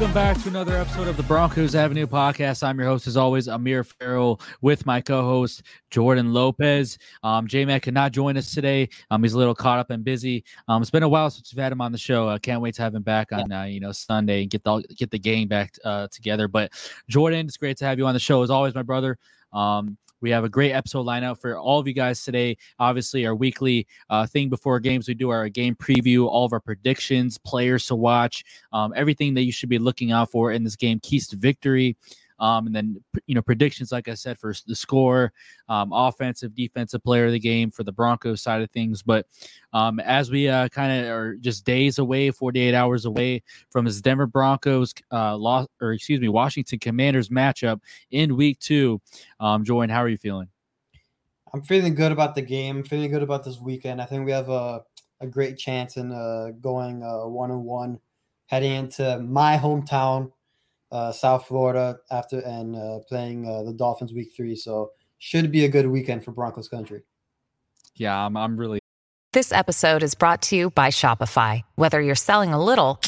[0.00, 2.62] Welcome back to another episode of the Broncos Avenue podcast.
[2.62, 6.96] I'm your host, as always, Amir Farrell, with my co-host Jordan Lopez.
[7.22, 8.88] Um, J Mac cannot join us today.
[9.10, 10.42] Um, he's a little caught up and busy.
[10.68, 12.30] Um, it's been a while since we've had him on the show.
[12.30, 14.82] I can't wait to have him back on uh, you know Sunday and get the
[14.96, 16.48] get the gang back uh, together.
[16.48, 16.72] But
[17.10, 19.18] Jordan, it's great to have you on the show as always, my brother.
[19.52, 22.56] Um, we have a great episode lineup for all of you guys today.
[22.78, 26.60] Obviously, our weekly uh, thing before games, we do our game preview, all of our
[26.60, 30.76] predictions, players to watch, um, everything that you should be looking out for in this
[30.76, 31.96] game, keys to victory.
[32.40, 35.32] Um, and then you know predictions, like I said, for the score,
[35.68, 39.02] um, offensive, defensive player of the game for the Broncos side of things.
[39.02, 39.26] But
[39.72, 44.00] um, as we uh, kind of are just days away, 48 hours away from this
[44.00, 49.00] Denver Broncos uh, loss, or excuse me, Washington Commanders matchup in Week Two.
[49.38, 50.48] Um, how are you feeling?
[51.52, 52.78] I'm feeling good about the game.
[52.78, 54.00] I'm Feeling good about this weekend.
[54.00, 54.82] I think we have a
[55.22, 58.00] a great chance in uh, going one on one,
[58.46, 60.32] heading into my hometown
[60.92, 64.56] uh, South Florida after and uh, playing uh, the Dolphins week three.
[64.56, 67.02] So should be a good weekend for Broncos country.
[67.94, 68.80] Yeah, I'm, I'm really.
[69.32, 71.62] This episode is brought to you by Shopify.
[71.76, 73.00] Whether you're selling a little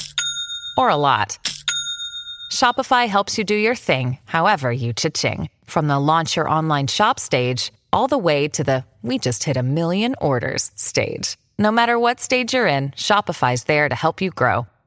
[0.76, 1.38] or a lot,
[2.52, 5.48] Shopify helps you do your thing, however you cha-ching.
[5.64, 9.56] From the launch your online shop stage all the way to the we just hit
[9.56, 11.36] a million orders stage.
[11.58, 14.66] No matter what stage you're in, Shopify's there to help you grow.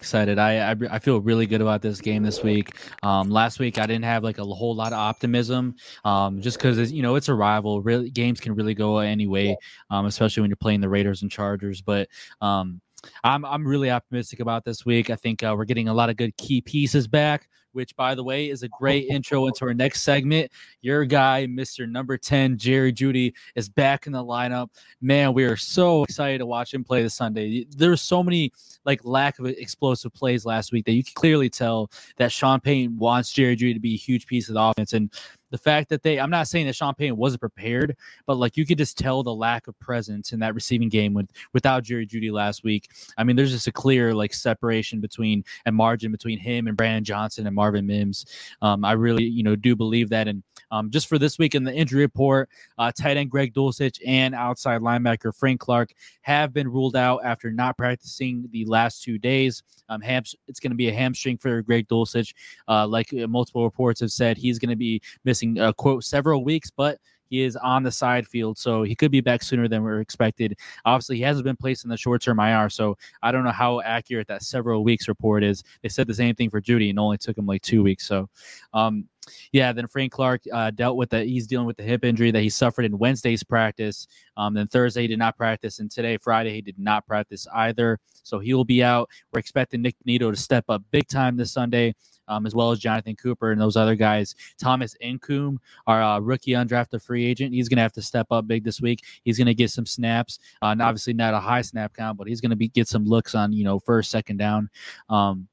[0.00, 0.38] excited.
[0.38, 2.74] I, I, I feel really good about this game this week.
[3.02, 6.90] Um, last week I didn't have like a whole lot of optimism, um, just because
[6.90, 7.82] you know it's a rival.
[7.82, 9.56] Really, games can really go any way,
[9.90, 11.82] um, especially when you're playing the Raiders and Chargers.
[11.82, 12.08] But
[12.40, 12.80] um,
[13.24, 15.10] I'm I'm really optimistic about this week.
[15.10, 18.24] I think uh, we're getting a lot of good key pieces back which, by the
[18.24, 20.50] way, is a great intro into our next segment.
[20.82, 21.88] Your guy, Mr.
[21.88, 24.68] Number 10, Jerry Jeudy, is back in the lineup.
[25.00, 27.66] Man, we are so excited to watch him play this Sunday.
[27.70, 28.52] There's so many
[28.84, 32.96] like lack of explosive plays last week that you can clearly tell that Sean Payton
[32.96, 34.92] wants Jerry Jeudy to be a huge piece of the offense.
[34.92, 35.12] And
[35.50, 37.96] the fact that they I'm not saying that Sean Payton wasn't prepared,
[38.26, 41.28] but like you could just tell the lack of presence in that receiving game with
[41.52, 42.90] without Jerry Jeudy last week.
[43.18, 47.04] I mean, there's just a clear like separation between and margin between him and Brandon
[47.04, 48.26] Johnson and Marvin Mims.
[48.62, 50.28] Um, I really, you know, do believe that.
[50.28, 54.00] And um, just for this week in the injury report, uh, tight end Greg Dulcich
[54.06, 59.18] and outside linebacker Frank Clark have been ruled out after not practicing the last two
[59.18, 59.62] days.
[59.88, 62.34] Um, ham- it's going to be a hamstring for Greg Dulcich.
[62.68, 66.70] Uh, like multiple reports have said, he's going to be missing, uh, quote, several weeks,
[66.70, 66.98] but
[67.30, 70.00] he is on the side field, so he could be back sooner than we are
[70.00, 70.58] expected.
[70.84, 73.80] Obviously, he hasn't been placed in the short term IR, so I don't know how
[73.80, 75.62] accurate that several weeks report is.
[75.82, 78.06] They said the same thing for Jeudy, and only took him like two weeks.
[78.06, 78.28] So,
[78.74, 79.04] um,
[79.52, 82.42] yeah, then Frank Clark uh, dealt with the he's dealing with the hip injury that
[82.42, 84.08] he suffered in Wednesday's practice.
[84.36, 88.00] Um, then Thursday he did not practice, and today Friday he did not practice either.
[88.24, 89.08] So he will be out.
[89.32, 91.94] We're expecting Nik Bonitto to step up big time this Sunday.
[92.30, 94.34] Um, as well as Jonathan Cooper and those other guys.
[94.58, 95.56] Thomas Incoom,
[95.86, 98.80] our uh, rookie undrafted free agent, he's going to have to step up big this
[98.80, 99.00] week.
[99.24, 102.26] He's going to get some snaps, uh, and obviously not a high snap count, but
[102.26, 104.70] he's going to be get some looks on you know first, second down.
[105.08, 105.48] Um,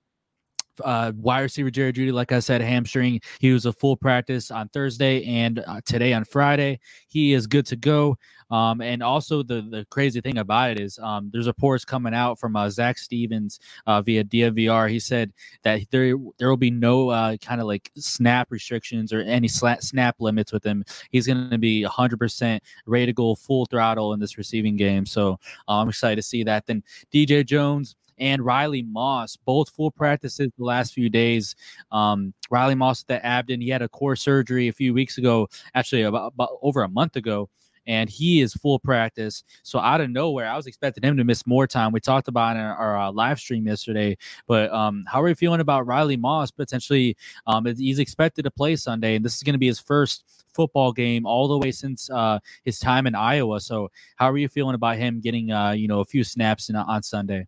[0.83, 3.21] uh, wide receiver Jerry Jeudy, like I said, hamstring.
[3.39, 6.79] He was a full practice on Thursday and uh, today on Friday.
[7.07, 8.18] He is good to go.
[8.50, 12.13] Um, and also the the crazy thing about it is um, there's a reports coming
[12.13, 14.89] out from uh, Zac Stevens uh, via DNVR.
[14.89, 15.33] He said
[15.63, 20.15] that there there will be no uh, kind of like snap restrictions or any snap
[20.19, 20.85] limits with him.
[21.09, 25.06] He's going to be 100% ready to go full throttle in this receiving game.
[25.06, 26.68] So I'm excited to see that.
[26.68, 31.56] Then DJ Jones and Riley Moss, both full practices the last few days.
[31.92, 35.48] Um, Riley Moss at the Abden, he had a core surgery a few weeks ago,
[35.75, 37.50] actually about, about over a month ago
[37.88, 39.44] and he is full practice.
[39.64, 41.92] So out of nowhere, I was expecting him to miss more time.
[41.92, 45.36] We talked about in our, our uh, live stream yesterday, but um, how are you
[45.36, 47.18] feeling about Riley Moss potentially?
[47.48, 50.92] Um, he's expected to play Sunday, and this is going to be his first football
[50.92, 53.60] game all the way since uh, his time in Iowa.
[53.62, 56.75] So how are you feeling about him getting uh, you know a few snaps in,
[56.75, 57.48] on Sunday?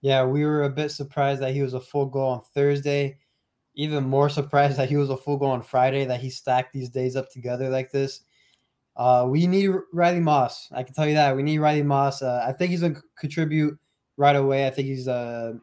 [0.00, 3.18] Yeah, we were a bit surprised that he was a full goal on Thursday.
[3.74, 6.04] Even more surprised that he was a full goal on Friday.
[6.04, 8.22] That he stacked these days up together like this.
[8.96, 10.68] Uh, we need Riley Moss.
[10.72, 12.22] I can tell you that we need Riley Moss.
[12.22, 13.78] Uh, I think he's gonna contribute
[14.16, 14.66] right away.
[14.66, 15.54] I think he's uh,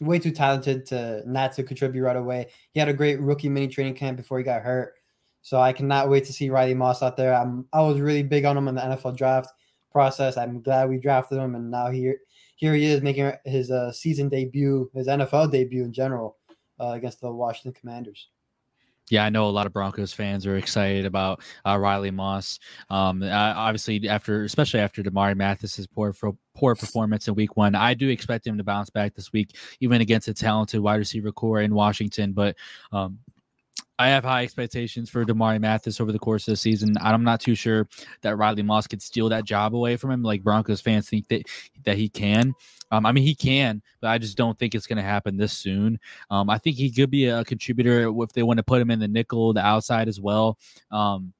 [0.00, 2.48] way too talented to not to contribute right away.
[2.72, 4.94] He had a great rookie mini training camp before he got hurt,
[5.42, 7.34] so I cannot wait to see Riley Moss out there.
[7.34, 9.50] I'm I was really big on him in the NFL draft
[9.90, 10.36] process.
[10.36, 12.18] I'm glad we drafted him, and now here
[12.60, 16.36] here he is making his uh, season debut, his NFL debut in general
[16.78, 18.28] uh, against the Washington Commanders.
[19.08, 22.60] Yeah, I know a lot of Broncos fans are excited about uh, Riley Moss.
[22.90, 26.14] Um, obviously, after especially after Damarri Mathis's poor
[26.54, 30.02] poor performance in Week One, I do expect him to bounce back this week, even
[30.02, 32.32] against a talented wide receiver core in Washington.
[32.32, 32.56] But
[32.92, 33.18] um,
[34.00, 36.96] I have high expectations for Damarri Mathis over the course of the season.
[37.02, 37.86] I'm not too sure
[38.22, 41.42] that Riley Moss could steal that job away from him, like Broncos fans think that
[41.84, 42.54] that he can.
[42.90, 45.52] Um, I mean, he can, but I just don't think it's going to happen this
[45.52, 46.00] soon.
[46.30, 49.00] Um, I think he could be a contributor if they want to put him in
[49.00, 50.58] the nickel, the outside as well.
[50.90, 51.34] Um,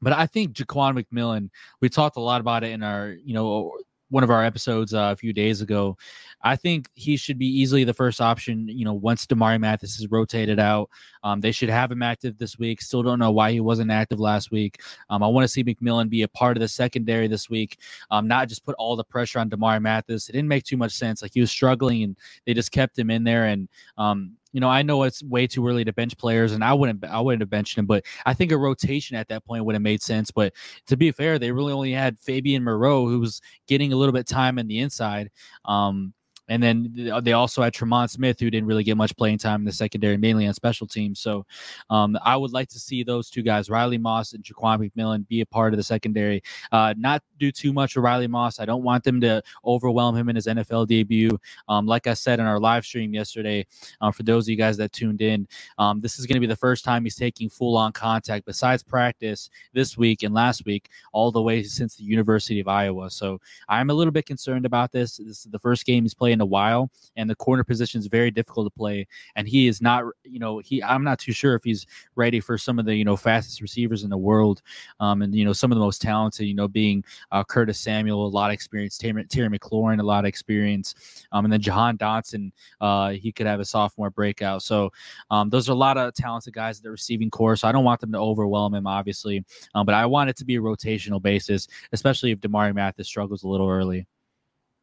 [0.00, 1.50] but I think Ja'Quan McMillan,
[1.82, 3.70] we talked a lot about it in our, you know,
[4.12, 5.96] one of our episodes uh, a few days ago.
[6.42, 8.68] I think he should be easily the first option.
[8.68, 10.90] You know, once Damarri Mathis is rotated out,
[11.22, 12.82] um, they should have him active this week.
[12.82, 14.82] Still don't know why he wasn't active last week.
[15.08, 17.78] Um, I want to see McMillan be a part of the secondary this week,
[18.10, 20.28] um, not just put all the pressure on Damarri Mathis.
[20.28, 21.22] It didn't make too much sense.
[21.22, 23.46] Like he was struggling, and they just kept him in there.
[23.46, 26.72] And um, you know, I know it's way too early to bench players, and I
[26.72, 29.74] wouldn't, I wouldn't have benched him, but I think a rotation at that point would
[29.74, 30.30] have made sense.
[30.30, 30.52] But
[30.86, 34.26] to be fair, they really only had Fabian Moreau, who was getting a little bit
[34.26, 35.30] time in the inside.
[35.64, 36.12] Um,
[36.48, 39.60] and then uh, they also had Tremon Smith, who didn't really get much playing time
[39.60, 41.20] in the secondary, mainly on special teams.
[41.20, 41.46] So
[41.88, 45.40] um, I would like to see those two guys, Riley Moss and Ja'Quan McMillan, be
[45.40, 46.42] a part of the secondary.
[46.72, 48.58] Uh, not do too much with Riley Moss.
[48.58, 51.38] I don't want them to overwhelm him in his NFL debut.
[51.68, 53.66] Um, like I said in our live stream yesterday,
[54.00, 55.46] uh, for those of you guys that tuned in,
[55.78, 58.82] um, this is going to be the first time he's taking full on contact besides
[58.82, 63.10] practice this week and last week, all the way since the University of Iowa.
[63.10, 65.18] So I'm a little bit concerned about this.
[65.18, 68.06] This is the first game he's played in a while, and the corner position is
[68.06, 69.06] very difficult to play.
[69.36, 71.86] And he is not, you know, he I'm not too sure if he's
[72.16, 74.62] ready for some of the you know fastest receivers in the world,
[75.00, 78.26] um, and you know some of the most talented, you know, being uh, Curtis Samuel,
[78.26, 80.94] a lot of experience, Terry, Terry McLaurin, a lot of experience,
[81.32, 84.62] um, and then Jahan Dotson, uh, he could have a sophomore breakout.
[84.62, 84.90] So
[85.30, 87.56] um, those are a lot of talented guys at the receiving core.
[87.56, 89.44] So I don't want them to overwhelm him, obviously,
[89.74, 93.42] um, but I want it to be a rotational basis, especially if Damarri Mathis struggles
[93.42, 94.06] a little early.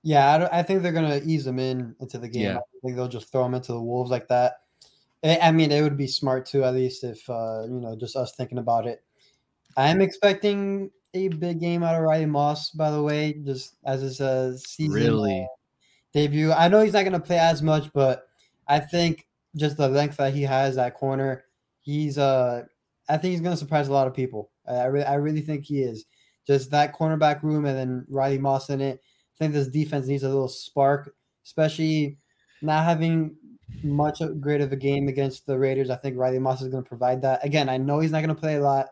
[0.04, 2.44] Yeah, I, don't, I, think they're gonna ease them in into the game.
[2.44, 2.58] Yeah.
[2.58, 4.54] I think they'll just throw them into the wolves like that.
[5.24, 8.34] I mean, it would be smart too, at least if uh, you know, just us
[8.36, 9.04] thinking about it.
[9.76, 14.02] I am expecting a big game out of Riley Moss, by the way, just as
[14.02, 15.42] his uh, season really?
[15.42, 15.48] uh,
[16.14, 16.54] debut.
[16.54, 18.28] I know he's not gonna play as much, but
[18.68, 21.44] I think just the length that he has at corner,
[21.82, 22.64] he's uh,
[23.10, 24.52] I think he's gonna surprise a lot of people.
[24.66, 26.06] I, I really, I really think he is.
[26.48, 29.02] Just that cornerback room, and then Riley Moss in it
[29.40, 31.16] think this defense needs a little spark,
[31.46, 32.18] especially
[32.62, 33.36] not having
[33.84, 35.90] much great of a game against the Raiders.
[35.90, 37.44] I think Riley Moss is going to provide that.
[37.44, 38.88] Again, I know he's not going to play a lot,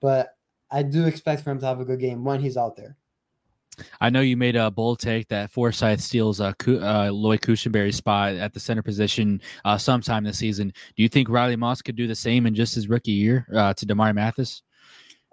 [0.00, 0.36] but
[0.70, 2.96] I do expect for him to have a good game when he's out there.
[4.00, 8.34] I know you made a bold take that Forsyth steals uh, uh, Lloyd Cushenberry's spot
[8.34, 10.72] at the center position uh, sometime this season.
[10.96, 13.74] Do you think Riley Moss could do the same in just his rookie year uh,
[13.74, 14.62] to Damarri Mathis?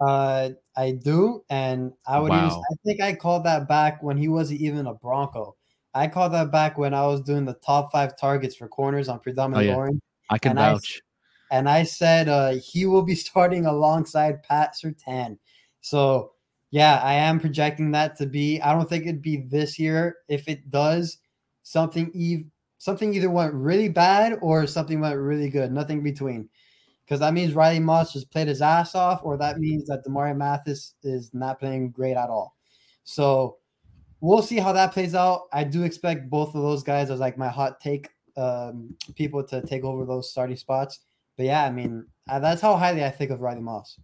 [0.04, 2.30] Uh, I do, and I would.
[2.30, 2.62] Wow.
[2.70, 5.56] I think I called that back when he wasn't even a Bronco.
[5.94, 9.20] I called that back when I was doing the top five targets for corners on
[9.20, 9.76] predominant oh, yeah.
[9.76, 10.00] orange.
[10.30, 11.00] I can and vouch.
[11.50, 15.38] I, and I said uh, he will be starting alongside Pat Surtain.
[15.80, 16.32] So
[16.70, 18.60] yeah, I am projecting that to be.
[18.60, 20.16] I don't think it'd be this year.
[20.28, 21.18] If it does,
[21.62, 22.46] something eve
[22.78, 25.72] something either went really bad or something went really good.
[25.72, 26.48] Nothing between
[27.04, 30.36] because that means Riley Moss just played his ass off, or that means that Damarri
[30.36, 32.56] Mathis is not playing great at all.
[33.04, 33.58] So
[34.20, 35.42] we'll see how that plays out.
[35.52, 39.62] I do expect both of those guys as like my hot take um, people to
[39.62, 41.00] take over those starting spots.
[41.36, 43.98] But yeah, I mean, uh, that's how highly I think of Riley Moss.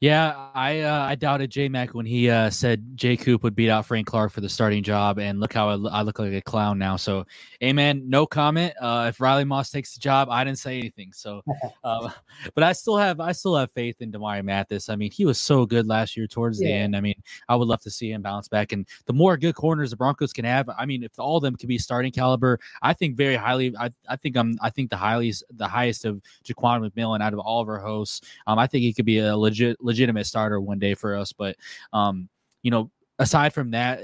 [0.00, 3.68] Yeah, I uh, I doubted J Mac when he uh, said Jay Coop would beat
[3.68, 6.40] out Frank Clark for the starting job, and look how I, I look like a
[6.40, 6.96] clown now.
[6.96, 7.26] So,
[7.62, 8.08] amen.
[8.08, 8.72] No comment.
[8.80, 11.12] Uh, if Riley Moss takes the job, I didn't say anything.
[11.12, 11.42] So,
[11.84, 12.08] uh,
[12.54, 14.88] but I still have I still have faith in Damarri Mathis.
[14.88, 16.68] I mean, he was so good last year towards yeah.
[16.68, 16.96] the end.
[16.96, 18.72] I mean, I would love to see him bounce back.
[18.72, 21.56] And the more good corners the Broncos can have, I mean, if all of them
[21.56, 23.76] can be starting caliber, I think very highly.
[23.78, 27.38] I, I think I'm I think the highest the highest of Jaquan McMillan out of
[27.40, 28.22] all of our hosts.
[28.46, 31.32] Um, I think he could be a legit legitimate starter one day for us.
[31.32, 31.56] But
[31.92, 32.28] um,
[32.62, 34.00] you know, aside from that,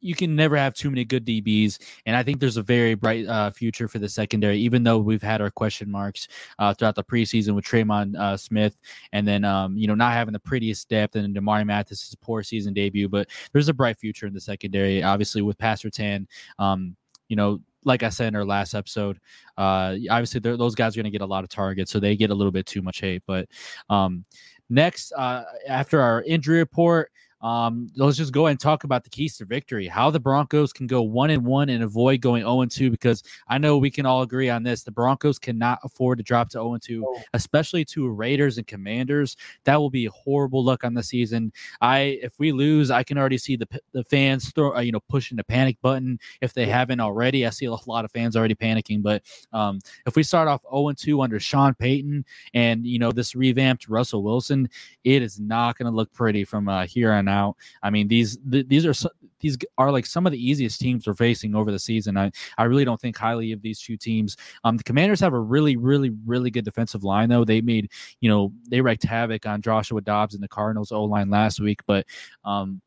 [0.00, 3.26] you can never have too many good DBs, and I think there's a very bright
[3.26, 4.58] uh, future for the secondary.
[4.58, 8.76] Even though we've had our question marks uh, throughout the preseason with Tremon uh, Smith,
[9.12, 12.74] and then um, you know not having the prettiest depth, and Damarri Mathis' poor season
[12.74, 15.02] debut, but there's a bright future in the secondary.
[15.02, 16.26] Obviously, with Pat Surtain,
[16.58, 16.94] um,
[17.28, 19.18] you know like I said in our last episode,
[19.56, 22.30] uh, obviously those guys are going to get a lot of targets, so they get
[22.30, 23.22] a little bit too much hate.
[23.26, 23.48] But
[23.88, 24.24] um,
[24.70, 27.10] next, uh, after our injury report,
[27.44, 29.86] um, let's just go and talk about the keys to victory.
[29.86, 33.22] How the Broncos can go one and one and avoid going 0 and 2 because
[33.48, 34.82] I know we can all agree on this.
[34.82, 39.36] The Broncos cannot afford to drop to 0 and 2, especially to Raiders and Commanders.
[39.64, 41.52] That will be horrible luck on the season.
[41.82, 45.02] I if we lose, I can already see the the fans throw uh, you know
[45.10, 47.46] pushing the panic button if they haven't already.
[47.46, 49.02] I see a lot of fans already panicking.
[49.02, 49.22] But
[49.52, 52.24] um, if we start off 0 and 2 under Sean Payton
[52.54, 54.70] and you know this revamped Russell Wilson,
[55.04, 57.56] it is not going to look pretty from uh, here on out out.
[57.82, 58.94] I mean, these th- these are
[59.40, 62.16] these are like some of the easiest teams we're facing over the season.
[62.16, 64.36] I I really don't think highly of these two teams.
[64.64, 67.44] Um, the Commanders have a really really really good defensive line though.
[67.44, 71.30] They made you know they wreaked havoc on Joshua Dobbs and the Cardinals O line
[71.30, 72.06] last week, but
[72.44, 72.80] um.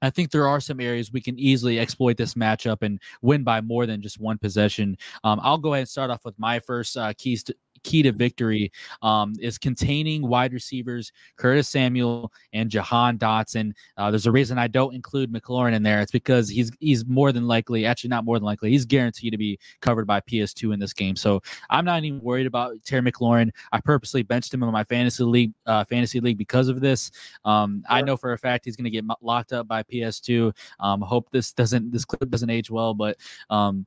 [0.00, 3.60] I think there are some areas we can easily exploit this matchup and win by
[3.60, 4.96] more than just one possession.
[5.24, 8.12] Um, I'll go ahead and start off with my first uh, keys to, key to
[8.12, 13.72] victory um, is containing wide receivers Curtis Samuel and Jahan Dotson.
[13.96, 16.00] Uh, there's a reason I don't include McLaurin in there.
[16.00, 19.38] It's because he's he's more than likely, actually not more than likely, he's guaranteed to
[19.38, 21.16] be covered by PS2 in this game.
[21.16, 23.50] So I'm not even worried about Terry McLaurin.
[23.72, 27.10] I purposely benched him in my fantasy league uh, fantasy league because of this.
[27.44, 27.96] Um, sure.
[27.96, 30.54] I know for a fact he's going to get locked up by PS2.
[30.80, 33.16] Um, hope this doesn't this clip doesn't age well, but
[33.50, 33.86] um,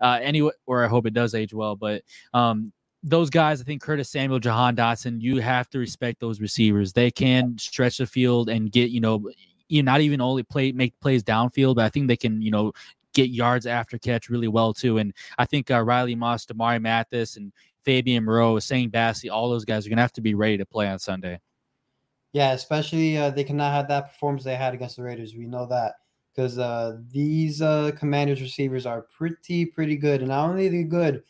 [0.00, 2.02] uh, anyway, or I hope it does age well, but
[2.34, 6.92] um those guys, I think Curtis Samuel, Jahan Dotson, you have to respect those receivers.
[6.92, 9.30] They can stretch the field and get, you know,
[9.68, 12.72] you not even only play make plays downfield, but I think they can, you know,
[13.14, 14.98] get yards after catch really well too.
[14.98, 19.64] And I think uh, Riley Moss, Damarri Mathis, and Fabian Moreau, Essang Bassey, all those
[19.64, 21.40] guys are gonna have to be ready to play on Sunday.
[22.32, 25.34] Yeah, especially uh, they cannot have that performance they had against the Raiders.
[25.34, 25.94] We know that
[26.34, 31.22] because uh, these uh, Commanders receivers are pretty pretty good, and not only they good,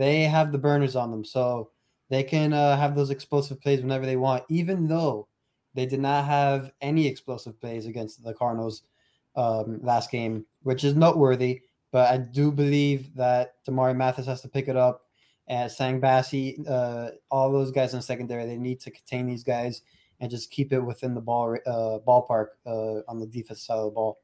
[0.00, 1.70] they have the burners on them, so
[2.08, 4.44] they can uh, have those explosive plays whenever they want.
[4.48, 5.28] Even though
[5.74, 8.82] they did not have any explosive plays against the Cardinals
[9.36, 11.60] um, last game, which is noteworthy.
[11.92, 15.02] But I do believe that Damarri Mathis has to pick it up.
[15.50, 19.82] Essang Bassey, uh, all those guys in the secondary, they need to contain these guys
[20.20, 23.84] and just keep it within the ball uh, ballpark uh, on the defense side of
[23.84, 24.18] the ball.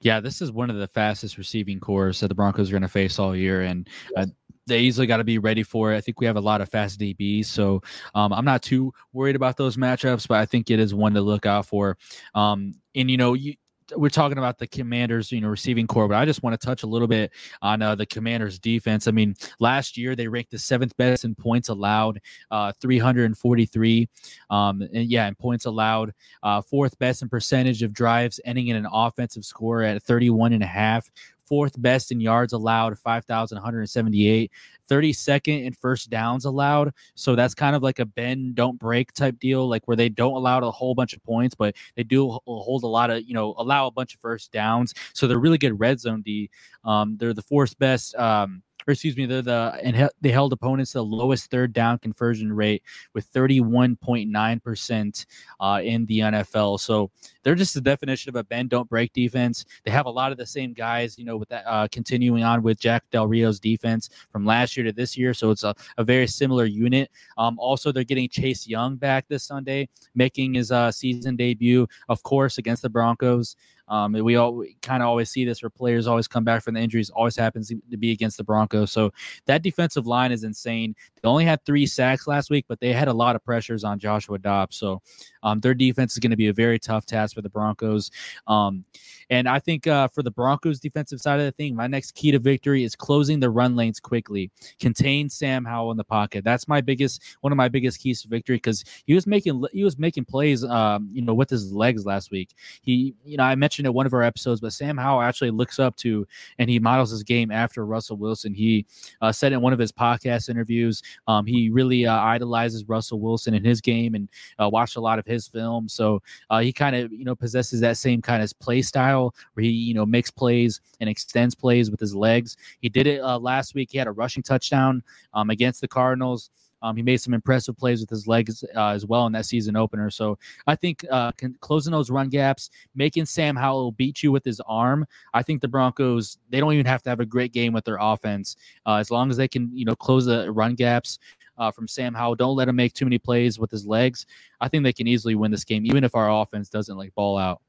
[0.00, 2.88] Yeah, this is one of the fastest receiving cores that the Broncos are going to
[2.88, 4.26] face all year, and uh,
[4.66, 5.96] they easily got to be ready for it.
[5.96, 7.82] I think we have a lot of fast DBs, so
[8.14, 11.20] um, I'm not too worried about those matchups, but I think it is one to
[11.20, 11.96] look out for.
[12.34, 13.54] Um, and you know, you,
[13.94, 16.82] we're talking about the commanders you know receiving core but i just want to touch
[16.82, 17.30] a little bit
[17.62, 21.34] on uh, the commanders defense i mean last year they ranked the seventh best in
[21.34, 22.20] points allowed
[22.50, 24.08] uh, 343
[24.50, 28.76] um, and yeah in points allowed uh, fourth best in percentage of drives ending in
[28.76, 31.10] an offensive score at 31 and a half
[31.46, 34.50] fourth best in yards allowed, 5,178,
[34.88, 36.92] 32nd in first downs allowed.
[37.14, 40.34] So that's kind of like a bend, don't break type deal, like where they don't
[40.34, 43.54] allow a whole bunch of points, but they do hold a lot of, you know,
[43.58, 44.94] allow a bunch of first downs.
[45.12, 46.50] So they're really good red zone D.
[46.84, 48.14] Um, they're the fourth best.
[48.16, 52.52] Um, or excuse me, they're the and they held opponents the lowest third down conversion
[52.52, 52.82] rate
[53.14, 55.26] with 31.9%
[55.60, 56.80] uh, in the NFL.
[56.80, 57.10] So
[57.42, 59.64] they're just the definition of a bend don't break defense.
[59.84, 62.62] They have a lot of the same guys, you know, with that uh, continuing on
[62.62, 65.34] with Jack Del Rio's defense from last year to this year.
[65.34, 67.10] So it's a, a very similar unit.
[67.38, 72.22] Um, also, they're getting Chase Young back this Sunday, making his uh, season debut, of
[72.22, 73.56] course, against the Broncos.
[73.88, 76.80] Um, we all kind of always see this where players always come back from the
[76.80, 77.10] injuries.
[77.10, 78.92] Always happens to be against the Broncos.
[78.92, 79.12] So
[79.46, 80.94] that defensive line is insane.
[81.22, 83.98] They only had three sacks last week, but they had a lot of pressures on
[83.98, 84.76] Joshua Dobbs.
[84.76, 85.02] So
[85.42, 88.10] um, their defense is going to be a very tough task for the Broncos.
[88.46, 88.84] Um,
[89.30, 92.30] and I think uh, for the Broncos defensive side of the thing, my next key
[92.30, 96.44] to victory is closing the run lanes quickly, contain Sam Howell in the pocket.
[96.44, 99.84] That's my biggest, one of my biggest keys to victory because he was making he
[99.84, 102.54] was making plays, um, you know, with his legs last week.
[102.82, 105.78] He, you know, I mentioned in one of our episodes, but Sam Howell actually looks
[105.78, 106.26] up to
[106.58, 108.54] and he models his game after Russell Wilson.
[108.54, 108.86] He
[109.20, 113.52] uh, said in one of his podcast interviews, um, he really uh, idolizes Russell Wilson
[113.52, 115.88] in his game and uh, watched a lot of his film.
[115.88, 119.64] So uh, he kind of, you know, possesses that same kind of play style where
[119.64, 122.56] he, you know, makes plays and extends plays with his legs.
[122.80, 123.90] He did it uh, last week.
[123.92, 125.02] He had a rushing touchdown
[125.34, 126.50] um, against the Cardinals.
[126.86, 129.74] Um, he made some impressive plays with his legs uh, as well in that season
[129.74, 130.08] opener.
[130.08, 130.38] So
[130.68, 135.04] I think uh, closing those run gaps, making Sam Howell beat you with his arm.
[135.34, 137.98] I think the Broncos they don't even have to have a great game with their
[138.00, 141.18] offense uh, as long as they can you know close the run gaps.
[141.58, 144.26] Uh, from Sam Howell, don't let him make too many plays with his legs.
[144.60, 147.38] I think they can easily win this game, even if our offense doesn't like ball
[147.38, 147.62] out.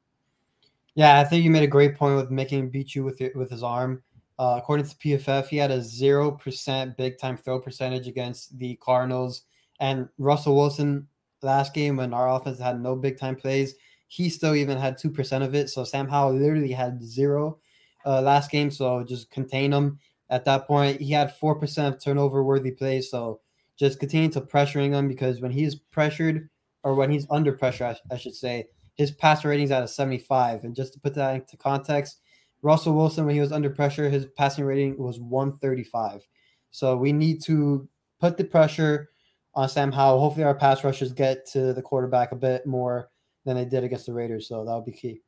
[0.94, 3.34] Yeah, I think you made a great point with making him beat you with it,
[3.34, 4.04] with his arm.
[4.40, 9.44] Uh, according to PFF, he had a 0% big time throw percentage against the Cardinals.
[9.80, 11.08] And Russell Wilson,
[11.42, 13.76] last game when our offense had no big time plays,
[14.08, 15.70] he still even had 2% of it.
[15.70, 17.60] So Sam Howell literally had zero
[18.06, 18.72] uh, last game.
[18.72, 21.02] So just contain him at that point.
[21.02, 23.10] He had 4% of turnover worthy plays.
[23.10, 23.42] So
[23.78, 26.50] just continue to pressuring him because when he's pressured
[26.84, 29.88] or when he's under pressure, I, I should say, his passer rating is at a
[29.88, 30.64] 75.
[30.64, 32.20] And just to put that into context,
[32.62, 36.28] Russell Wilson, when he was under pressure, his passing rating was 135.
[36.72, 37.88] So we need to
[38.20, 39.10] put the pressure
[39.54, 40.20] on Sam Howell.
[40.20, 43.10] Hopefully, our pass rushers get to the quarterback a bit more
[43.46, 44.48] than they did against the Raiders.
[44.48, 45.22] So that would be key.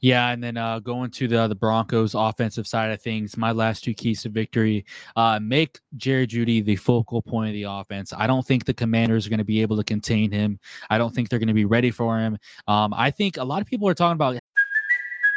[0.00, 3.84] Yeah, and then uh, going to the the Broncos offensive side of things, my last
[3.84, 4.84] two keys to victory:
[5.16, 8.12] uh, make Jerry Jeudy the focal point of the offense.
[8.16, 10.58] I don't think the Commanders are going to be able to contain him.
[10.90, 12.36] I don't think they're going to be ready for him.
[12.66, 14.38] Um, I think a lot of people are talking about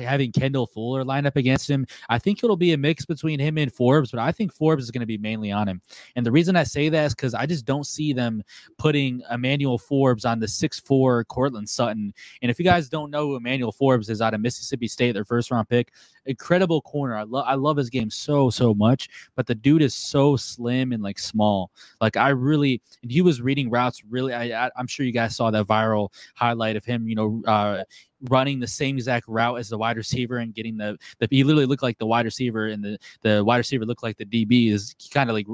[0.00, 3.58] Having Kendall Fuller line up against him, I think it'll be a mix between him
[3.58, 5.80] and Forbes, but I think Forbes is going to be mainly on him.
[6.16, 8.42] And the reason I say that is because I just don't see them
[8.78, 12.12] putting Emmanuel Forbes on the six-four Courtland Sutton.
[12.42, 15.24] And if you guys don't know who Emmanuel Forbes is out of Mississippi State, their
[15.24, 15.92] first round pick,
[16.26, 17.16] incredible corner.
[17.16, 20.92] I love I love his game so so much, but the dude is so slim
[20.92, 21.70] and like small.
[22.00, 24.32] Like I really he was reading routes really.
[24.34, 27.08] I, I am sure you guys saw that viral highlight of him.
[27.08, 27.84] You know, uh,
[28.28, 31.66] running the same exact route as the wide receiver and getting the, the he literally
[31.66, 34.94] looked like the wide receiver and the the wide receiver looked like the DB is
[35.12, 35.46] kind of like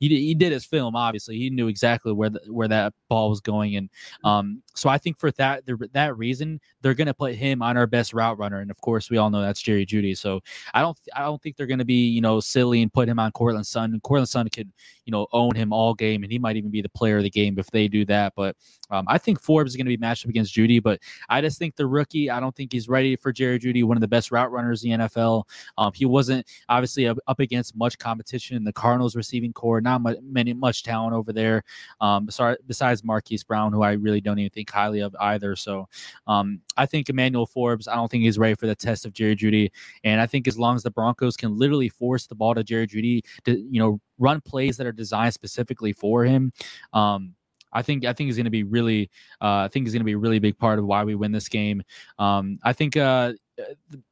[0.00, 3.40] he, he did his film obviously he knew exactly where the, where that ball was
[3.40, 3.88] going and
[4.24, 8.12] um so I think for that that reason they're gonna put him on our best
[8.12, 10.40] route runner and of course we all know that's Jerry Jeudy so
[10.74, 13.18] I don't I don't think they're going to be you know silly and put him
[13.18, 14.00] on Courtland Sutton.
[14.00, 14.70] Courtland Sutton could
[15.04, 17.30] you know own him all game, and he might even be the player of the
[17.30, 18.32] game if they do that.
[18.36, 18.56] But
[18.90, 21.58] um, I think Forbes is going to be matched up against Jeudy But I just
[21.58, 24.30] think the Markey, I don't think he's ready for Jerry Jeudy, one of the best
[24.30, 25.44] route runners in the NFL.
[25.76, 30.16] Um, he wasn't obviously up, against much competition in the Cardinals receiving core, not much,
[30.22, 31.62] many much talent over there.
[32.00, 35.54] Um, besides, besides Marquise Brown, who I really don't even think highly of either.
[35.54, 35.86] So
[36.26, 39.36] um, I think Emmanuel Forbes, I don't think he's ready for the test of Jerry
[39.36, 39.70] Jeudy.
[40.02, 42.86] And I think as long as the Broncos can literally force the ball to Jerry
[42.86, 46.52] Jeudy to, you know, run plays that are designed specifically for him,
[46.92, 47.34] um,
[47.72, 49.10] I think I think he's going to be really.
[49.40, 51.32] Uh, I think he's going to be a really big part of why we win
[51.32, 51.82] this game.
[52.18, 53.32] Um, I think uh,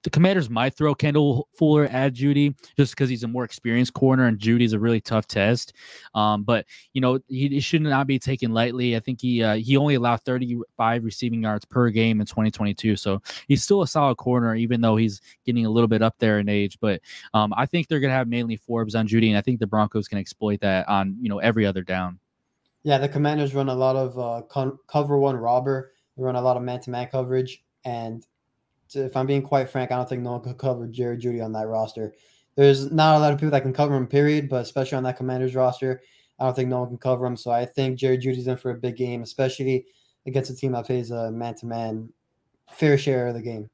[0.03, 4.27] the Commanders might throw Kendall Fuller at Jeudy just because he's a more experienced corner
[4.27, 5.73] and Jeudy's a really tough test.
[6.15, 8.97] Um, but you know he, he, should not be taken lightly.
[8.97, 13.23] I think he uh, he only allowed 35 receiving yards per game in 2022, so
[13.49, 16.49] he's still a solid corner even though he's getting a little bit up there in
[16.49, 16.79] age.
[16.81, 17.01] But
[17.35, 20.09] um, I think they're gonna have mainly Forbes on Jeudy, and I think the Broncos
[20.09, 22.19] can exploit that on you know every other down.
[22.87, 24.43] Yeah, the Commanders run a lot of uh,
[24.87, 25.91] cover one robber.
[26.17, 28.25] They run a lot of man to man coverage, and
[28.95, 31.51] if I'm being quite frank, I don't think no one could cover Jerry Jeudy on
[31.55, 32.15] that roster.
[32.55, 35.17] There's not a lot of people that can cover him, period, but especially on that
[35.17, 36.01] Commanders roster,
[36.39, 37.37] I don't think no one can cover him.
[37.37, 39.85] So I think Jerry Jeudy's in for a big game, especially
[40.25, 42.09] against a team that plays a man to man
[42.71, 43.69] fair share of the game.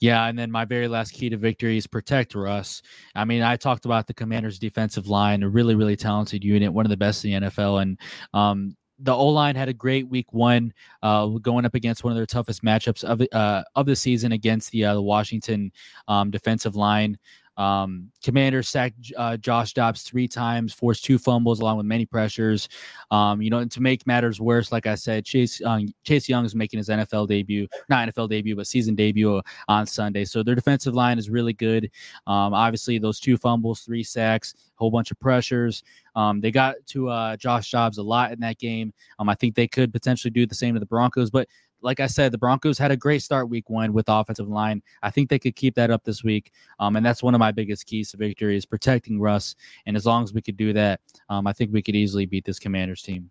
[0.00, 2.82] Yeah, and then my very last key to victory is protect Russ.
[3.14, 6.86] I mean, I talked about the Commanders' defensive line, a really, really talented unit, one
[6.86, 7.98] of the best in the NFL, and
[8.32, 10.72] um, the O line had a great week one,
[11.02, 14.70] uh, going up against one of their toughest matchups of uh, of the season against
[14.70, 15.72] the uh, the Washington
[16.08, 17.18] um, defensive line.
[17.56, 22.68] Um, Commander sacked uh, Josh Dobbs three times, forced two fumbles along with many pressures.
[23.10, 26.44] Um, you know, and to make matters worse, like I said, Chase um, Chase Young
[26.44, 30.24] is making his NFL debut, not NFL debut, but season debut on Sunday.
[30.24, 31.90] So their defensive line is really good.
[32.26, 35.82] Um, obviously, those two fumbles, three sacks, a whole bunch of pressures.
[36.16, 38.92] Um, they got to uh, Josh Dobbs a lot in that game.
[39.18, 41.48] Um, I think they could potentially do the same to the Broncos, but
[41.84, 44.82] like I said, the Broncos had a great start week one with offensive line.
[45.02, 46.50] I think they could keep that up this week.
[46.80, 49.54] Um, and that's one of my biggest keys to victory is protecting Russ.
[49.86, 52.44] And as long as we could do that, um, I think we could easily beat
[52.44, 53.30] this Commanders team.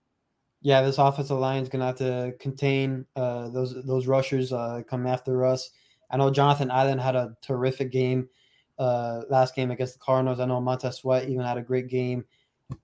[0.62, 5.12] Yeah, this offensive line is gonna have to contain uh, those those rushers uh, coming
[5.12, 5.72] after Russ.
[6.10, 8.30] I know Jonathan Allen had a terrific game
[8.80, 10.40] uh, last game against the Cardinals.
[10.40, 12.24] I know Montez Sweat even had a great game.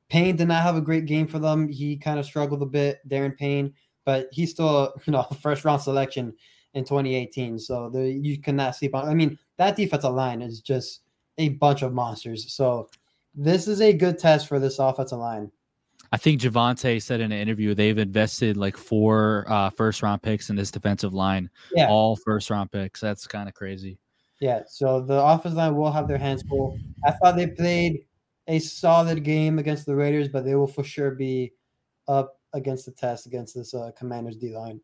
[0.10, 1.70] Payne did not have a great game for them.
[1.70, 3.00] He kind of struggled a bit.
[3.08, 3.74] Daron Payne
[4.06, 6.34] but he's still you know first round selection
[6.74, 7.60] in 2018.
[7.60, 9.08] So the, you cannot sleep on.
[9.08, 11.02] I mean, that defensive line is just
[11.38, 12.54] a bunch of monsters.
[12.54, 12.90] So
[13.34, 15.52] this is a good test for this offensive line.
[16.12, 20.50] I think Javonte said in an interview they've invested like four uh, first round picks
[20.50, 21.50] in this defensive line.
[21.74, 21.88] Yeah.
[21.88, 23.00] All first round picks.
[23.00, 24.00] That's kind of crazy.
[24.42, 24.62] Yeah.
[24.68, 26.78] So the offensive line will have their hands full.
[27.06, 28.06] I thought they played
[28.48, 31.54] a solid game against the Raiders, but they will for sure be
[32.08, 34.82] up against the test against this uh, Commanders D line.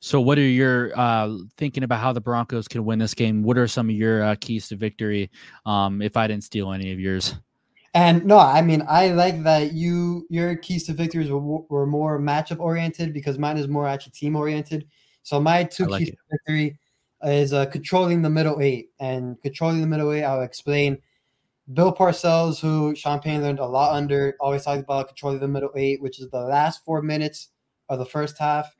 [0.00, 3.42] So, what are your uh, thinking about how the Broncos can win this game?
[3.42, 5.30] What are some of your uh, keys to victory?
[5.66, 7.34] Um, if I didn't steal any of yours.
[7.94, 12.18] And no, I mean I like that you your keys to victories were, were more
[12.18, 14.86] matchup oriented because mine is more actually team oriented.
[15.22, 16.12] So my two like keys it.
[16.12, 16.78] to victory
[17.24, 20.24] is uh, controlling the middle eight and controlling the middle eight.
[20.24, 20.96] I'll explain
[21.72, 25.70] Bill Parcells, who Sean Payne learned a lot under, always talks about controlling the middle
[25.76, 27.48] eight, which is the last four minutes
[27.88, 28.74] of the first half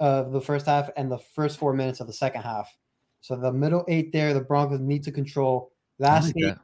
[0.00, 2.74] of the first half and the first four minutes of the second half.
[3.20, 5.72] So the middle eight there, the Broncos need to control.
[5.98, 6.56] Last like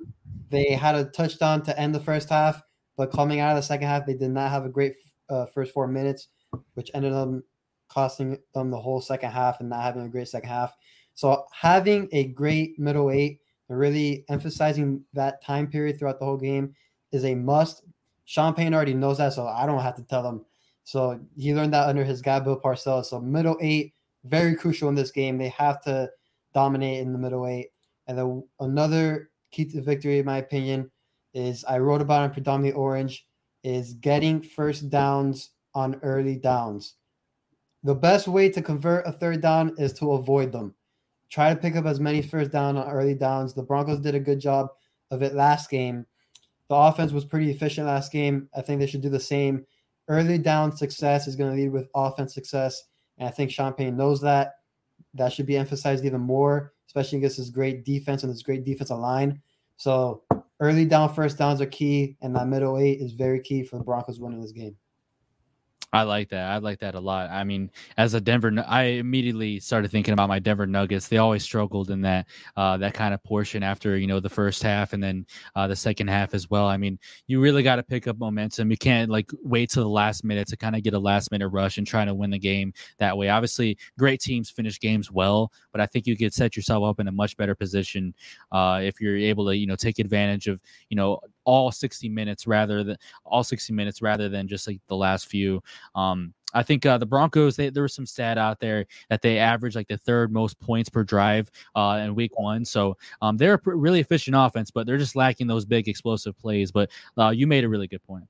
[0.51, 2.63] they had a touchdown to end the first half,
[2.97, 4.95] but coming out of the second half, they did not have a great
[5.29, 6.29] uh, first four minutes,
[6.75, 7.29] which ended up
[7.89, 10.75] costing them the whole second half and not having a great second half.
[11.15, 16.37] So having a great middle eight and really emphasizing that time period throughout the whole
[16.37, 16.75] game
[17.13, 17.83] is a must.
[18.25, 20.45] Sean Payne already knows that, so I don't have to tell him.
[20.85, 23.07] So he learned that under his guy Bill Parcells.
[23.07, 23.93] So middle eight,
[24.25, 25.39] very crucial in this game.
[25.39, 26.11] They have to
[26.55, 27.69] dominate in the middle eight.
[28.07, 30.91] And then another key to victory, in my opinion,
[31.35, 33.27] is I wrote about in predominantly orange,
[33.63, 36.95] is getting first downs on early downs.
[37.83, 40.75] The best way to convert a third down is to avoid them
[41.31, 43.55] try to pick up as many first down on early downs.
[43.55, 44.69] The Broncos did a good job
[45.11, 46.07] of it last game.
[46.69, 48.49] The offense was pretty efficient last game.
[48.57, 49.65] I think they should do the same.
[50.09, 52.85] Early down success is going to lead with offense success.
[53.19, 54.55] And I think Sean Payne knows that.
[55.15, 58.99] That should be emphasized even more, especially against this great defense and this great defensive
[58.99, 59.41] line.
[59.77, 60.23] So
[60.61, 63.85] early down first downs are key, and that middle eight is very key for the
[63.85, 64.77] Broncos winning this game.
[65.93, 66.51] I like that.
[66.51, 67.31] I like that a lot.
[67.31, 71.09] I mean, as a Denver, I immediately started thinking about my Denver Nuggets.
[71.09, 74.63] They always struggled in that uh, that kind of portion after you know the first
[74.63, 76.67] half and then uh, the second half as well.
[76.67, 78.71] I mean, you really got to pick up momentum.
[78.71, 81.49] You can't like wait till the last minute to kind of get a last minute
[81.49, 83.29] rush and try to win the game that way.
[83.29, 87.09] Obviously, great teams finish games well, but I think you could set yourself up in
[87.09, 88.13] a much better position
[88.51, 92.47] uh, if you're able to you know take advantage of you know all 60 minutes
[92.47, 95.63] rather than all 60 minutes rather than just like the last few.
[95.95, 99.39] Um, I think uh, the Broncos, they, there was some stat out there that they
[99.39, 102.65] averaged like the third most points per drive uh, in week one.
[102.65, 106.71] So um, they're a really efficient offense, but they're just lacking those big explosive plays.
[106.71, 108.25] But uh, you made a really good point.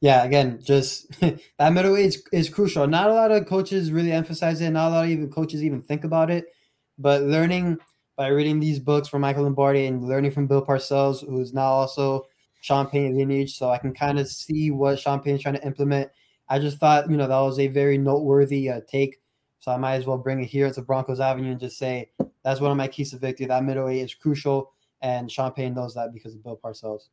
[0.00, 1.08] Yeah, again, just
[1.58, 2.86] that middle age is crucial.
[2.86, 4.70] Not a lot of coaches really emphasize it.
[4.70, 6.46] Not a lot of even coaches even think about it.
[6.98, 7.78] But learning
[8.16, 12.26] by reading these books from Michael Lombardi and learning from Bill Parcells, who's now also
[12.66, 16.10] Payton lineage, so I can kind of see what Sean Payton's trying to implement.
[16.48, 19.20] I just thought, you know, that was a very noteworthy uh, take.
[19.60, 22.10] So I might as well bring it here to Broncos Avenue and just say
[22.42, 23.46] that's one of my keys to victory.
[23.46, 27.08] That middle eight is crucial, and Payton knows that because of Bill Parcells.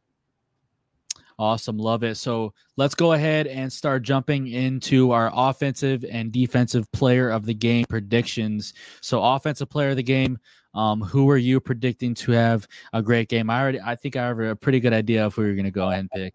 [1.40, 1.78] Awesome.
[1.78, 2.16] Love it.
[2.16, 7.56] So let's go ahead and start jumping into our offensive and defensive player of the
[7.56, 8.74] game predictions.
[9.02, 10.38] So, offensive player of the game,
[10.74, 13.50] um, who are you predicting to have a great game?
[13.50, 15.72] I already, I think I have a pretty good idea of who you're going to
[15.72, 16.34] go ahead and pick.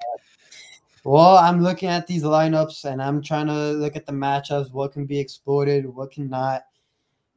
[1.04, 4.92] Well, I'm looking at these lineups and I'm trying to look at the matchups, what
[4.92, 6.64] can be exploited, what cannot.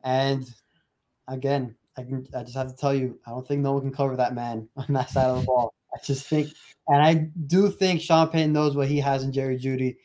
[0.04, 0.52] And
[1.28, 3.94] again, I can I just have to tell you, I don't think no one can
[3.94, 5.74] cover that man on that side of the ball.
[5.94, 6.50] I just think,
[6.88, 9.98] and I do think Sean Payton knows what he has in Jerry Jeudy.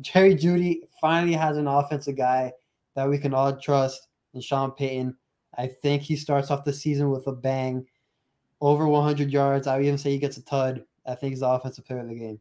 [0.00, 2.52] Jerry Jeudy finally has an offensive guy
[2.94, 5.16] that we can all trust in Sean Payton.
[5.58, 7.84] I think he starts off the season with a bang,
[8.60, 9.66] over 100 yards.
[9.66, 10.84] I would even say he gets a tud.
[11.04, 12.40] I think he's the offensive player of the game.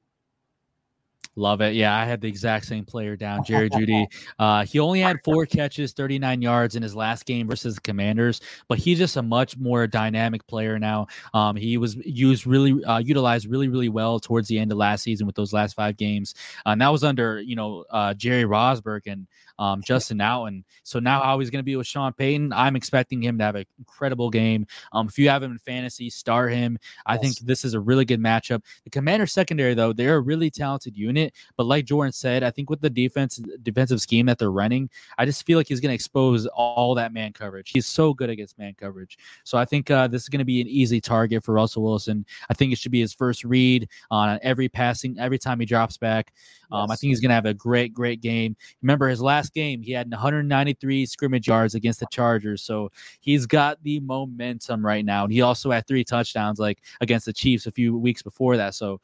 [1.37, 1.75] Love it.
[1.75, 4.07] Yeah, I had the exact same player down, Jerry Jeudy.
[4.39, 8.41] Uh, he only had four catches, 39 yards in his last game versus the Commanders,
[8.67, 11.05] but he's just a much more dynamic player now.
[11.35, 15.03] Um, he was used really, uh, utilized really, really well towards the end of last
[15.03, 16.33] season with those last five games.
[16.65, 19.27] Uh, and that was under, you know, uh, Jerry Rosburg and
[19.59, 23.21] um, Justin and So now how he's going to be with Sean Payton, I'm expecting
[23.21, 24.65] him to have an incredible game.
[24.93, 26.77] Um, if you have him in fantasy, star him.
[27.05, 27.21] I yes.
[27.21, 28.63] think this is a really good matchup.
[28.83, 31.33] The Commander secondary, though, they're a really talented unit.
[31.55, 35.25] But like Jordan said, I think with the defense defensive scheme that they're running, I
[35.25, 37.71] just feel like he's going to expose all that man coverage.
[37.71, 39.17] He's so good against man coverage.
[39.43, 42.25] So I think uh, this is going to be an easy target for Russell Wilson.
[42.49, 45.97] I think it should be his first read on every passing, every time he drops
[45.97, 46.33] back.
[46.71, 46.91] Um, yes.
[46.91, 48.55] I think he's going to have a great, great game.
[48.81, 52.61] Remember his last game, he had 193 scrimmage yards against the Chargers.
[52.61, 55.23] So he's got the momentum right now.
[55.23, 58.75] And he also had three touchdowns like against the Chiefs a few weeks before that.
[58.75, 58.99] So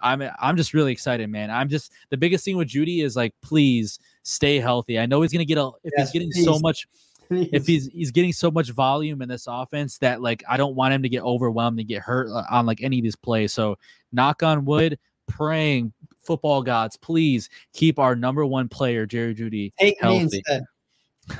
[0.00, 1.50] I'm I'm just really excited, man.
[1.50, 4.98] I'm just the biggest thing with Jeudy is like, please stay healthy.
[4.98, 6.44] I know he's gonna get a if yes, he's getting please.
[6.44, 6.86] so much
[7.28, 7.48] please.
[7.52, 10.94] if he's he's getting so much volume in this offense that like I don't want
[10.94, 13.52] him to get overwhelmed and get hurt uh, on like any of these plays.
[13.52, 13.76] So
[14.12, 15.92] knock on wood, praying
[16.28, 20.18] football gods, please keep our number one player, Jerry Jeudy, take healthy.
[20.18, 20.62] me instead.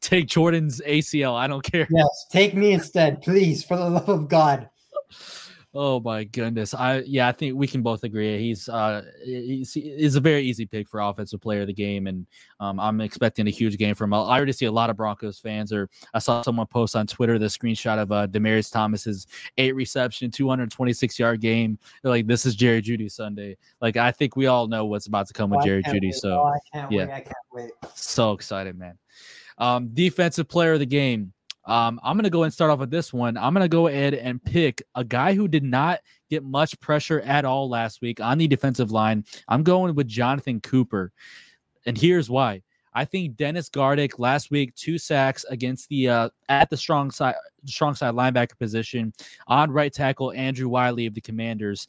[0.00, 1.34] take Jordan's ACL.
[1.34, 1.88] I don't care.
[1.90, 4.70] Yes, take me instead, please, for the love of God.
[5.80, 6.74] Oh my goodness.
[6.74, 8.36] I yeah, I think we can both agree.
[8.40, 12.26] He's uh he's, he's a very easy pick for offensive player of the game, and
[12.58, 14.14] um, I'm expecting a huge game from him.
[14.14, 17.38] I already see a lot of Broncos fans, or I saw someone post on Twitter
[17.38, 21.78] the screenshot of uh Demaryius Thomas's eight reception, 226 yard game.
[22.02, 23.56] They're like, this is Jerry Jeudy Sunday.
[23.80, 26.12] Like I think we all know what's about to come with oh, Jerry Jeudy.
[26.12, 27.14] So oh, I can't yeah, wait.
[27.14, 27.70] I can't wait.
[27.94, 28.98] So excited, man.
[29.58, 31.32] Um, defensive player of the game.
[31.68, 33.36] Um, I'm going to go and start off with this one.
[33.36, 36.00] I'm going to go ahead and pick a guy who did not
[36.30, 39.24] get much pressure at all last week on the defensive line.
[39.48, 41.12] I'm going with Jonathan Cooper.
[41.84, 42.62] And here's why.
[42.94, 47.34] I think Dennis Gardeck last week two sacks against the uh, at the strong side
[47.66, 49.12] strong side linebacker position
[49.46, 51.86] on right tackle Andrew Wylie of the Commanders.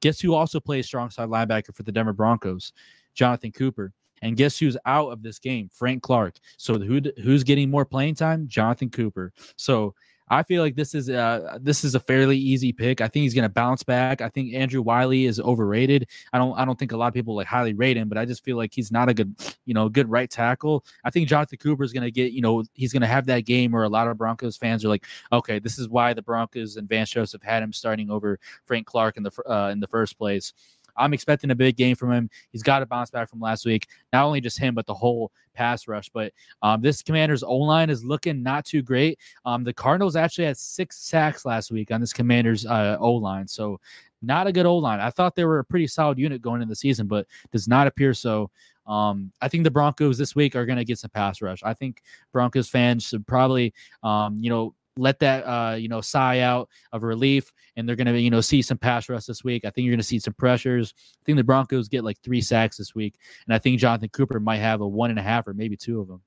[0.00, 2.72] Guess who also plays strong side linebacker for the Denver Broncos?
[3.14, 3.92] Jonathan Cooper.
[4.22, 5.70] And guess who's out of this game?
[5.72, 6.36] Frank Clark.
[6.56, 8.46] So who who's getting more playing time?
[8.48, 9.32] Jonathan Cooper.
[9.56, 9.94] So
[10.30, 13.00] I feel like this is uh this is a fairly easy pick.
[13.00, 14.20] I think he's to bounce back.
[14.20, 16.08] I think Andrew Wylie is overrated.
[16.32, 18.24] I don't I don't think a lot of people like highly rate him, but I
[18.24, 20.84] just feel like he's not a good you know good right tackle.
[21.04, 23.84] I think Jonathan Cooper is to get you know he's to have that game where
[23.84, 27.10] a lot of Broncos fans are like, okay, this is why the Broncos and Vance
[27.10, 30.52] Joseph had him starting over Frank Clark in the uh, in the first place.
[30.98, 32.30] I'm expecting a big game from him.
[32.52, 33.86] He's got to bounce back from last week.
[34.12, 36.08] Not only just him, but the whole pass rush.
[36.08, 36.32] But
[36.62, 39.18] um, this Commanders O line is looking not too great.
[39.44, 43.46] Um, the Cardinals actually had six sacks last week on this Commanders uh, O line,
[43.46, 43.80] so
[44.22, 45.00] not a good O line.
[45.00, 47.86] I thought they were a pretty solid unit going into the season, but does not
[47.86, 48.50] appear so.
[48.86, 51.60] Um, I think the Broncos this week are going to get some pass rush.
[51.62, 56.40] I think Broncos fans should probably, um, you know, let that uh, you know sigh
[56.40, 59.64] out of relief, and they're going to you know see some pass rush this week.
[59.64, 60.94] I think you're going to see some pressures.
[60.98, 64.40] I think the Broncos get like three sacks this week, and I think Jonathan Cooper
[64.40, 66.20] might have a one and a half or maybe two of them.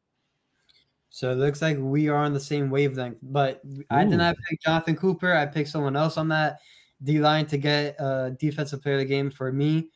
[1.09, 3.19] So it looks like we are on the same wavelength.
[3.21, 3.83] But Ooh.
[3.89, 5.33] I did not pick Jonathan Cooper.
[5.33, 6.59] I picked someone else on that
[7.03, 9.89] D line to get a defensive player of the game for me.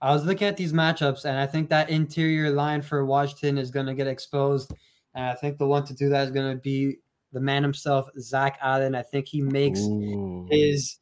[0.00, 3.70] I was looking at these matchups, and I think that interior line for Washington is
[3.70, 4.72] going to get exposed.
[5.14, 6.98] And I think the one to do that is going to be
[7.32, 8.94] the man himself, Zach Allen.
[8.94, 10.46] I think he makes Ooh.
[10.50, 10.96] his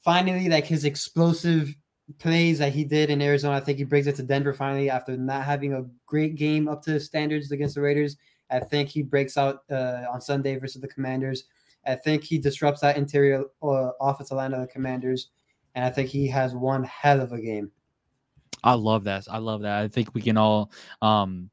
[0.00, 1.74] finally like his explosive
[2.18, 3.56] plays that he did in Arizona.
[3.56, 6.82] I think he brings it to Denver finally after not having a great game up
[6.84, 8.16] to standards against the Raiders.
[8.50, 11.44] I think he breaks out uh, on Sunday versus the Commanders.
[11.86, 15.28] I think he disrupts that interior uh, offensive line of the Commanders,
[15.74, 17.70] and I think he has one hell of a game.
[18.64, 19.26] I love that.
[19.30, 19.82] I love that.
[19.82, 21.50] I think we can all um,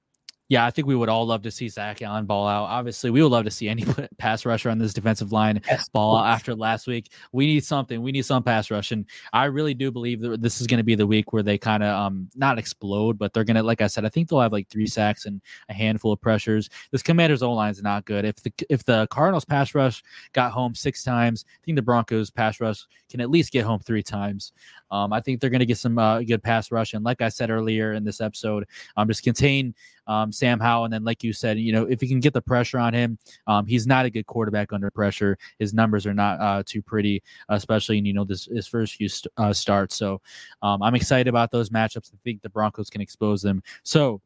[0.47, 2.65] yeah, I think we would all love to see Zach Allen ball out.
[2.65, 3.84] Obviously, we would love to see any
[4.19, 7.12] pass rusher on this defensive line yes, ball out after last week.
[7.31, 8.01] We need something.
[8.03, 10.84] We need some pass rush, and I really do believe that this is going to
[10.84, 13.81] be the week where they kind of um not explode, but they're going to, like
[13.81, 16.69] I said, I think they'll have like three sacks and a handful of pressures.
[16.91, 18.23] This Commanders O line is not good.
[18.23, 20.03] If the if the Cardinals pass rush
[20.34, 23.79] got home six times, I think the Broncos pass rush can at least get home
[23.79, 24.53] three times.
[24.91, 27.30] Um, I think they're going to get some uh, good pass rush, and like I
[27.30, 28.65] said earlier in this episode,
[28.98, 29.74] um, just contain
[30.08, 30.86] um, Sam Howell.
[30.86, 33.17] And then, like you said, you know, if you can get the pressure on him,
[33.48, 35.38] um, he's not a good quarterback under pressure.
[35.60, 39.10] His numbers are not uh, too pretty, especially in, you know, this his first few
[39.10, 39.95] st- uh, starts.
[39.95, 40.21] So
[40.62, 42.13] um, I'm excited about those matchups.
[42.13, 43.63] I think the Broncos can expose them.
[43.84, 44.21] So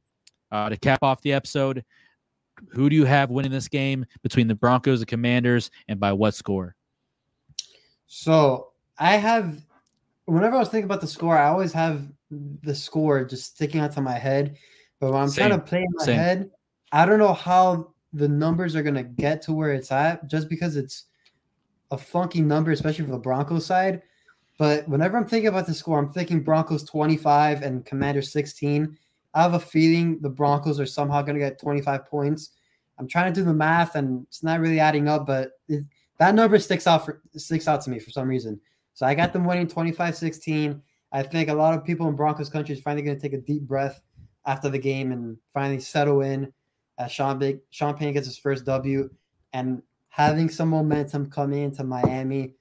[0.52, 1.84] uh, to cap off the episode,
[2.70, 6.34] who do you have winning this game between the Broncos and Commanders and by what
[6.34, 6.76] score?
[8.08, 9.64] So I have,
[10.30, 13.92] whenever I was thinking about the score, I always have the score just sticking out
[13.94, 14.58] to my head.
[15.00, 15.50] But when I'm Same.
[15.50, 16.18] trying to play in my Same.
[16.18, 16.52] head,
[16.92, 20.76] I don't know how the numbers are gonna get to where it's at, just because
[20.76, 21.06] it's
[21.92, 24.02] a funky number, especially for the Broncos side.
[24.58, 28.98] But whenever I'm thinking about the score, I'm thinking Broncos 25 and Commanders 16.
[29.34, 32.52] I have a feeling the Broncos are somehow going to get 25 points.
[32.98, 35.86] I'm trying to do the math and it's not really adding up, but it,
[36.18, 38.60] that number sticks out for sticks out to me for some reason.
[39.00, 40.82] So I got them winning 25-16.
[41.14, 43.42] I think a lot of people in Broncos country is finally going to take a
[43.42, 44.02] deep breath
[44.46, 46.52] after the game and finally settle in
[46.98, 49.10] as Sean, Big, Sean Payton gets his first W
[49.54, 52.56] and having some momentum coming into Miami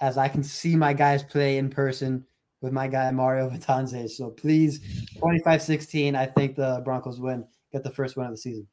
[0.00, 2.26] as I can see my guys play in person
[2.60, 4.10] with my guy Mario Vitanze.
[4.10, 4.80] So please,
[5.22, 8.66] 25-16, I think the Broncos win, get the first win of the season.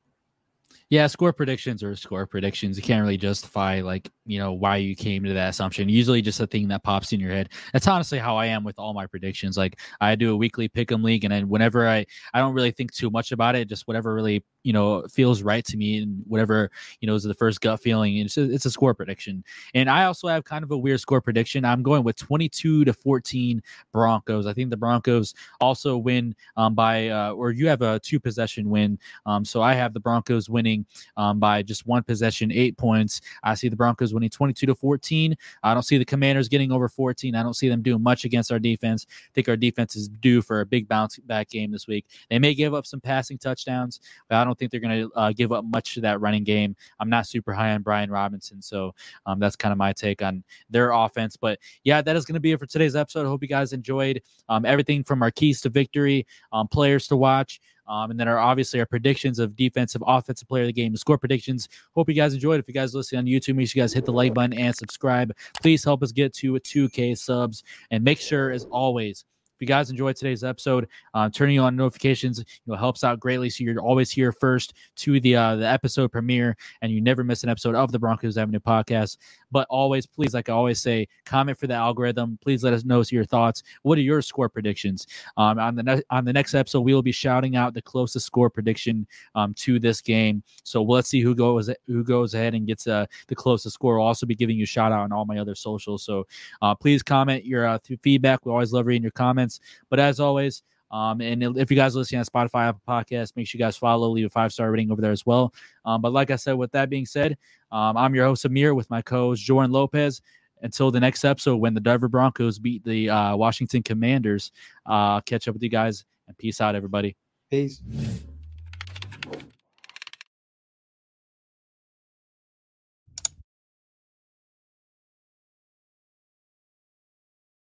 [0.91, 2.75] Yeah, score predictions or score predictions.
[2.75, 5.87] You can't really justify like you know why you came to that assumption.
[5.87, 7.49] Usually, just a thing that pops in your head.
[7.73, 9.55] That's honestly how I am with all my predictions.
[9.55, 12.91] Like I do a weekly pick'em league, and then whenever I I don't really think
[12.91, 13.69] too much about it.
[13.69, 16.71] Just whatever really you know feels right to me, and whatever
[17.01, 18.17] you know is the first gut feeling.
[18.17, 19.43] It's a, it's a score prediction,
[19.75, 21.65] and I also have kind of a weird score prediction.
[21.65, 23.61] I'm going with 22 to 14
[23.93, 24.47] Broncos.
[24.47, 28.71] I think the Broncos also win um, by uh, or you have a two possession
[28.71, 28.97] win.
[29.27, 30.85] Um, so I have the Broncos winning winning
[31.17, 33.21] um, by just one possession, eight points.
[33.43, 35.35] I see the Broncos winning 22 to 14.
[35.63, 37.35] I don't see the Commanders getting over 14.
[37.35, 39.05] I don't see them doing much against our defense.
[39.09, 42.05] I think our defense is due for a big bounce back game this week.
[42.29, 45.31] They may give up some passing touchdowns, but I don't think they're going to uh,
[45.33, 46.75] give up much to that running game.
[46.99, 48.93] I'm not super high on Brian Robinson, so
[49.25, 51.37] um, that's kind of my take on their offense.
[51.37, 53.25] But yeah, that is going to be it for today's episode.
[53.25, 57.17] I hope you guys enjoyed um, everything from our keys to victory, um, players to
[57.17, 57.61] watch.
[57.89, 61.17] Um, and then our obviously our predictions of defensive, offensive player of the game, score
[61.17, 61.67] predictions.
[61.95, 62.59] Hope you guys enjoyed.
[62.59, 64.75] If you guys listen on YouTube, make sure you guys hit the like button and
[64.75, 65.35] subscribe.
[65.61, 67.63] Please help us get to 2K subs.
[67.91, 69.25] And make sure, as always,
[69.59, 73.49] if you guys enjoyed today's episode, uh, turning on notifications you know helps out greatly.
[73.49, 77.43] So you're always here first to the uh, the episode premiere, and you never miss
[77.43, 79.17] an episode of the Broncos Avenue podcast.
[79.51, 82.37] But always, please, like I always say, comment for the algorithm.
[82.41, 83.63] Please let us know your thoughts.
[83.83, 85.07] What are your score predictions?
[85.37, 88.25] Um, on the ne- on the next episode, we will be shouting out the closest
[88.25, 90.43] score prediction um, to this game.
[90.63, 93.97] So let's see who goes who goes ahead and gets uh, the closest score.
[93.97, 96.03] We'll also be giving you a shout out on all my other socials.
[96.03, 96.27] So
[96.61, 98.45] uh, please comment your uh, feedback.
[98.45, 99.59] We always love reading your comments.
[99.89, 100.63] But as always.
[100.91, 103.77] Um, and if you guys are listening on Spotify, Apple Podcast, make sure you guys
[103.77, 105.53] follow, leave a five star rating over there as well.
[105.85, 107.37] Um, but like I said, with that being said,
[107.71, 110.21] um, I'm your host Amir with my co-host Jordan Lopez.
[110.61, 114.51] until the next episode when the Denver Broncos beat the uh, Washington Commanders.
[114.85, 117.15] Uh, catch up with you guys and peace out, everybody.
[117.49, 117.81] Peace.